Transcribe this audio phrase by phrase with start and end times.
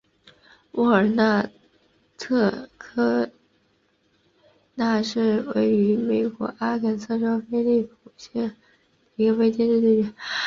[0.71, 1.47] 沃尔纳
[2.17, 3.29] 特科
[4.73, 8.55] 纳是位于美国阿肯色州菲利普斯县的
[9.23, 10.11] 一个非建制地区。